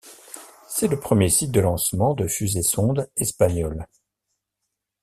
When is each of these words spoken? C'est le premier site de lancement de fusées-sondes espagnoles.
C'est 0.67 0.87
le 0.87 0.99
premier 0.99 1.29
site 1.29 1.51
de 1.51 1.59
lancement 1.59 2.15
de 2.15 2.25
fusées-sondes 2.25 3.07
espagnoles. 3.17 3.85